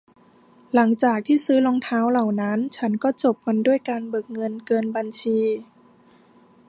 [0.73, 5.39] หลังจากที่ซื้อรองเท้าเหล่านั้น ฉันก็จบมันด้วยการเบิกเงินเกินบัญชี